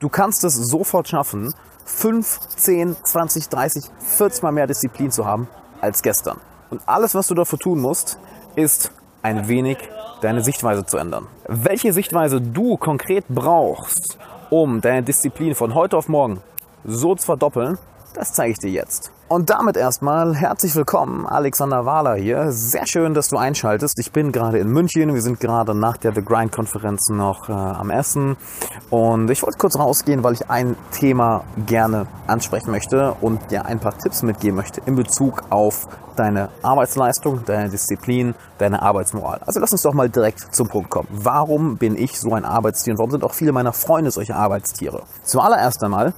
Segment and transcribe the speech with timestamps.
[0.00, 1.52] Du kannst es sofort schaffen,
[1.84, 5.48] 5, 10, 20, 30, 40 mal mehr Disziplin zu haben
[5.80, 6.38] als gestern.
[6.70, 8.16] Und alles, was du dafür tun musst,
[8.54, 8.92] ist
[9.22, 9.76] ein wenig
[10.20, 11.26] deine Sichtweise zu ändern.
[11.48, 14.18] Welche Sichtweise du konkret brauchst,
[14.50, 16.42] um deine Disziplin von heute auf morgen
[16.84, 17.76] so zu verdoppeln,
[18.14, 19.12] das zeige ich dir jetzt.
[19.28, 22.50] Und damit erstmal herzlich willkommen, Alexander Wahler hier.
[22.50, 23.98] Sehr schön, dass du einschaltest.
[23.98, 25.12] Ich bin gerade in München.
[25.12, 28.38] Wir sind gerade nach der The Grind Konferenz noch äh, am Essen.
[28.88, 33.80] Und ich wollte kurz rausgehen, weil ich ein Thema gerne ansprechen möchte und dir ein
[33.80, 39.40] paar Tipps mitgeben möchte in Bezug auf deine Arbeitsleistung, deine Disziplin, deine Arbeitsmoral.
[39.44, 41.08] Also lass uns doch mal direkt zum Punkt kommen.
[41.10, 45.02] Warum bin ich so ein Arbeitstier und warum sind auch viele meiner Freunde solche Arbeitstiere?
[45.22, 46.14] Zuallererst einmal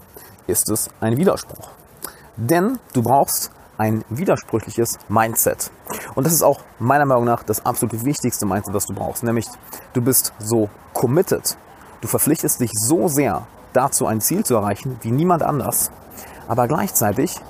[0.46, 1.79] ist es ein Widerspruch.
[2.36, 5.70] Denn du brauchst ein widersprüchliches Mindset.
[6.14, 9.22] Und das ist auch meiner Meinung nach das absolut wichtigste Mindset, das du brauchst.
[9.22, 9.46] Nämlich,
[9.94, 11.56] du bist so committed.
[12.02, 15.90] Du verpflichtest dich so sehr dazu, ein Ziel zu erreichen, wie niemand anders.
[16.46, 17.40] Aber gleichzeitig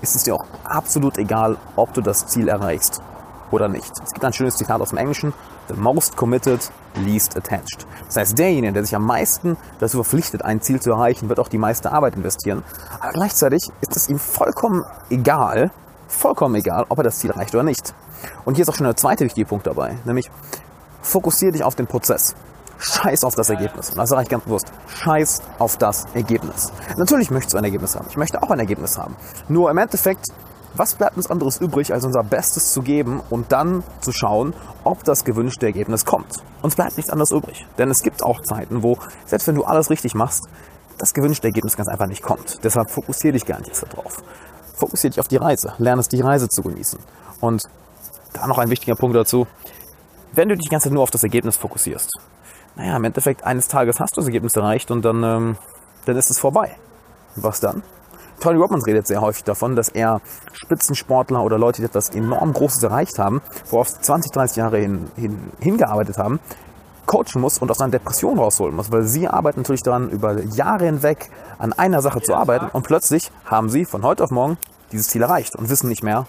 [0.00, 3.02] ist es dir auch absolut egal, ob du das Ziel erreichst
[3.50, 3.90] oder nicht.
[4.02, 5.32] Es gibt ein schönes Zitat aus dem Englischen.
[5.68, 7.86] The most committed, least attached.
[8.06, 11.48] Das heißt, derjenige, der sich am meisten dazu verpflichtet, ein Ziel zu erreichen, wird auch
[11.48, 12.62] die meiste Arbeit investieren.
[13.00, 15.70] Aber gleichzeitig ist es ihm vollkommen egal,
[16.08, 17.94] vollkommen egal, ob er das Ziel erreicht oder nicht.
[18.44, 20.30] Und hier ist auch schon der zweite wichtige Punkt dabei, nämlich
[21.02, 22.34] fokussiere dich auf den Prozess.
[22.78, 23.90] Scheiß auf das Ergebnis.
[23.90, 24.66] Und das sage ich ganz bewusst.
[24.88, 26.72] Scheiß auf das Ergebnis.
[26.96, 28.06] Natürlich möchtest du ein Ergebnis haben.
[28.10, 29.16] Ich möchte auch ein Ergebnis haben.
[29.48, 30.26] Nur im Endeffekt
[30.76, 35.04] was bleibt uns anderes übrig, als unser Bestes zu geben und dann zu schauen, ob
[35.04, 36.42] das gewünschte Ergebnis kommt?
[36.62, 37.66] Uns bleibt nichts anderes übrig.
[37.78, 40.48] Denn es gibt auch Zeiten, wo, selbst wenn du alles richtig machst,
[40.98, 42.62] das gewünschte Ergebnis ganz einfach nicht kommt.
[42.64, 44.16] Deshalb fokussiere dich gar nicht jetzt darauf.
[44.76, 45.74] Fokussiere dich auf die Reise.
[45.78, 46.98] Lerne es, die Reise zu genießen.
[47.40, 47.64] Und
[48.32, 49.46] da noch ein wichtiger Punkt dazu.
[50.32, 52.10] Wenn du dich die ganze Zeit nur auf das Ergebnis fokussierst,
[52.76, 55.56] naja, im Endeffekt eines Tages hast du das Ergebnis erreicht und dann, ähm,
[56.06, 56.74] dann ist es vorbei.
[57.36, 57.82] Was dann?
[58.44, 60.20] Tony Robbins redet sehr häufig davon, dass er
[60.52, 65.10] Spitzensportler oder Leute, die etwas enorm Großes erreicht haben, worauf sie 20, 30 Jahre hin,
[65.16, 66.40] hin, hingearbeitet haben,
[67.06, 70.84] coachen muss und aus einer Depression rausholen muss, weil sie arbeiten natürlich daran, über Jahre
[70.84, 74.58] hinweg an einer Sache zu arbeiten und plötzlich haben sie von heute auf morgen
[74.92, 76.26] dieses Ziel erreicht und wissen nicht mehr,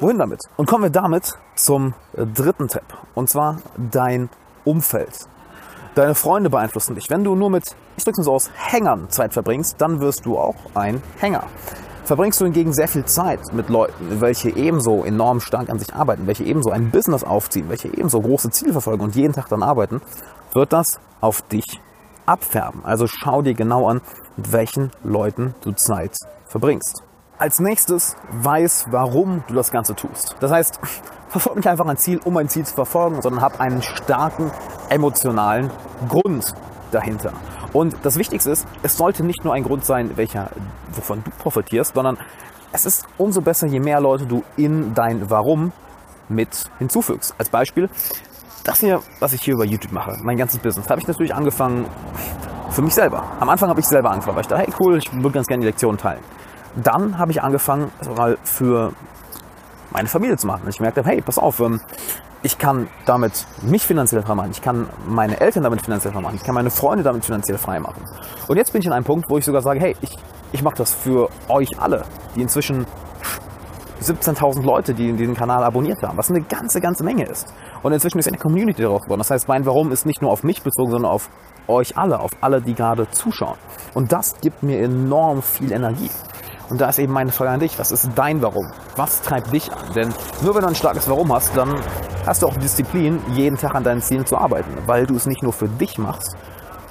[0.00, 0.40] wohin damit.
[0.56, 2.84] Und kommen wir damit zum dritten Tipp
[3.14, 4.30] und zwar dein
[4.64, 5.28] Umfeld.
[5.94, 7.10] Deine Freunde beeinflussen dich.
[7.10, 10.56] Wenn du nur mit, ich drück's so aus, Hängern Zeit verbringst, dann wirst du auch
[10.74, 11.44] ein Hänger.
[12.04, 16.26] Verbringst du hingegen sehr viel Zeit mit Leuten, welche ebenso enorm stark an sich arbeiten,
[16.26, 20.00] welche ebenso ein Business aufziehen, welche ebenso große Ziele verfolgen und jeden Tag dann arbeiten,
[20.54, 21.80] wird das auf dich
[22.24, 22.84] abfärben.
[22.84, 24.00] Also schau dir genau an,
[24.36, 26.16] mit welchen Leuten du Zeit
[26.46, 27.02] verbringst.
[27.38, 30.36] Als nächstes weiß, warum du das Ganze tust.
[30.40, 30.80] Das heißt,
[31.28, 34.50] verfolge nicht einfach ein Ziel, um ein Ziel zu verfolgen, sondern hab einen starken
[34.90, 35.70] emotionalen
[36.08, 36.54] Grund
[36.90, 37.32] dahinter.
[37.72, 40.50] Und das Wichtigste ist, es sollte nicht nur ein Grund sein, welcher,
[40.92, 42.18] wovon du profitierst, sondern
[42.72, 45.72] es ist umso besser, je mehr Leute du in dein Warum
[46.28, 47.34] mit hinzufügst.
[47.38, 47.88] Als Beispiel,
[48.64, 51.86] das hier, was ich hier über YouTube mache, mein ganzes Business, habe ich natürlich angefangen
[52.70, 53.24] für mich selber.
[53.40, 55.62] Am Anfang habe ich selber angefangen, weil ich dachte, hey cool, ich würde ganz gerne
[55.62, 56.20] die Lektionen teilen.
[56.76, 58.92] Dann habe ich angefangen, mal für
[59.90, 60.62] meine Familie zu machen.
[60.64, 61.80] Und ich merkte, hey, pass auf, ähm,
[62.42, 66.36] ich kann damit mich finanziell frei machen, ich kann meine Eltern damit finanziell frei machen,
[66.36, 68.04] ich kann meine Freunde damit finanziell frei machen.
[68.46, 70.16] Und jetzt bin ich an einem Punkt, wo ich sogar sage, hey, ich,
[70.52, 72.04] ich mache das für euch alle,
[72.34, 72.86] die inzwischen
[74.00, 77.52] 17.000 Leute, die diesen Kanal abonniert haben, was eine ganze, ganze Menge ist.
[77.82, 79.20] Und inzwischen ist eine Community daraus geworden.
[79.20, 81.28] Das heißt, mein Warum ist nicht nur auf mich bezogen, sondern auf
[81.66, 83.56] euch alle, auf alle, die gerade zuschauen.
[83.94, 86.10] Und das gibt mir enorm viel Energie.
[86.70, 88.70] Und da ist eben meine Frage an dich, was ist dein Warum?
[88.96, 89.92] Was treibt dich an?
[89.94, 91.74] Denn nur wenn du ein starkes Warum hast, dann
[92.26, 95.42] hast du auch Disziplin, jeden Tag an deinen Zielen zu arbeiten, weil du es nicht
[95.42, 96.36] nur für dich machst,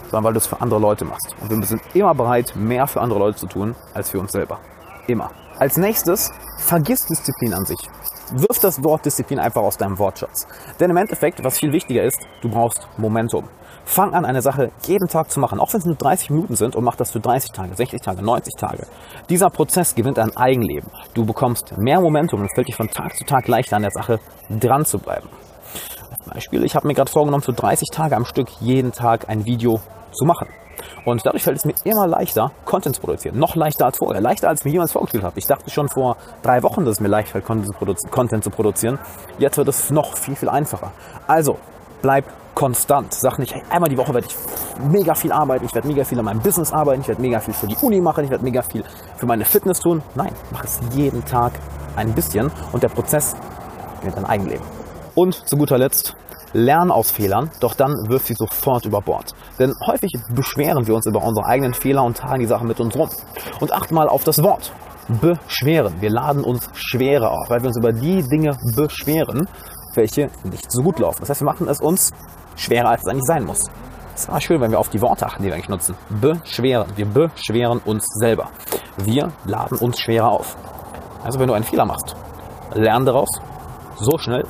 [0.10, 1.36] sondern weil du es für andere Leute machst.
[1.42, 4.60] Und wir sind immer bereit, mehr für andere Leute zu tun, als für uns selber.
[5.06, 5.30] Immer.
[5.60, 7.80] Als nächstes, vergiss Disziplin an sich.
[8.32, 10.48] Wirf das Wort Disziplin einfach aus deinem Wortschatz.
[10.80, 13.48] Denn im Endeffekt, was viel wichtiger ist, du brauchst Momentum.
[13.90, 16.76] Fang an, eine Sache jeden Tag zu machen, auch wenn es nur 30 Minuten sind
[16.76, 18.86] und mach das für 30 Tage, 60 Tage, 90 Tage.
[19.30, 20.92] Dieser Prozess gewinnt ein Eigenleben.
[21.14, 23.92] Du bekommst mehr Momentum und es fällt dir von Tag zu Tag leichter an der
[23.92, 24.20] Sache
[24.50, 25.30] dran zu bleiben.
[26.12, 29.46] Als Beispiel, ich habe mir gerade vorgenommen, für 30 Tage am Stück jeden Tag ein
[29.46, 29.80] Video
[30.12, 30.50] zu machen.
[31.06, 33.40] Und dadurch fällt es mir immer leichter, Content zu produzieren.
[33.40, 34.22] Noch leichter als vorher.
[34.22, 35.40] Leichter als mir jemals vorgestellt habe.
[35.40, 39.00] Ich dachte schon vor drei Wochen, dass es mir leicht fällt, Content zu produzieren.
[39.40, 40.92] Jetzt wird es noch viel, viel einfacher.
[41.26, 41.58] Also,
[42.02, 42.26] bleib
[42.58, 43.14] konstant.
[43.14, 44.36] Sag nicht, hey, einmal die Woche werde ich
[44.92, 47.54] mega viel arbeiten, ich werde mega viel an meinem Business arbeiten, ich werde mega viel
[47.54, 48.84] für die Uni machen, ich werde mega viel
[49.18, 50.02] für meine Fitness tun.
[50.16, 51.52] Nein, mach es jeden Tag
[51.96, 53.36] ein bisschen und der Prozess
[54.02, 54.66] wird dein Eigenleben.
[55.14, 56.16] Und zu guter Letzt,
[56.54, 59.36] lern aus Fehlern, doch dann wirf sie sofort über Bord.
[59.60, 62.96] Denn häufig beschweren wir uns über unsere eigenen Fehler und tragen die Sache mit uns
[62.96, 63.10] rum.
[63.60, 64.74] Und acht mal auf das Wort.
[65.22, 66.02] Beschweren.
[66.02, 69.48] Wir laden uns Schwere auf, weil wir uns über die Dinge beschweren,
[69.98, 71.20] welche nicht so gut laufen.
[71.22, 72.12] Das heißt, wir machen es uns
[72.56, 73.60] schwerer, als es eigentlich sein muss.
[74.16, 75.96] Es war schön, wenn wir auf die Worte achten, die wir eigentlich nutzen.
[76.10, 76.88] Beschweren.
[76.96, 78.50] Wir beschweren uns selber.
[78.98, 80.56] Wir laden uns schwerer auf.
[81.24, 82.16] Also wenn du einen Fehler machst,
[82.74, 83.30] lern daraus,
[84.00, 84.46] so schnell,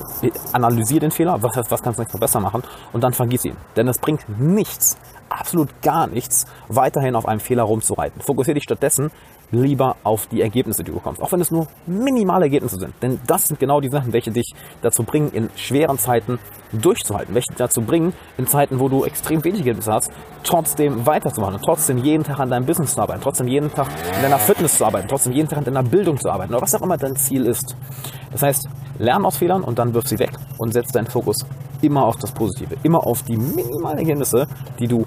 [0.52, 2.62] analysiere den Fehler, was, was kannst du nicht besser machen
[2.92, 3.56] und dann vergiss ihn.
[3.76, 4.96] Denn es bringt nichts,
[5.38, 8.20] absolut gar nichts, weiterhin auf einem Fehler rumzureiten.
[8.20, 9.10] Fokussiere dich stattdessen
[9.50, 11.22] lieber auf die Ergebnisse, die du bekommst.
[11.22, 12.94] Auch wenn es nur minimale Ergebnisse sind.
[13.02, 16.38] Denn das sind genau die Sachen, welche dich dazu bringen, in schweren Zeiten
[16.72, 17.34] durchzuhalten.
[17.34, 20.10] Welche dich dazu bringen, in Zeiten, wo du extrem wenig Ergebnisse hast,
[20.44, 24.22] trotzdem weiterzumachen und trotzdem jeden Tag an deinem Business zu arbeiten, trotzdem jeden Tag in
[24.22, 26.82] deiner Fitness zu arbeiten, trotzdem jeden Tag an deiner Bildung zu arbeiten oder was auch
[26.82, 27.74] immer dein Ziel ist.
[28.30, 28.68] Das heißt,
[28.98, 31.46] lern aus Fehlern und dann wirf sie weg und setz deinen Fokus
[31.80, 34.46] immer auf das Positive, immer auf die minimalen Ergebnisse,
[34.78, 35.06] die du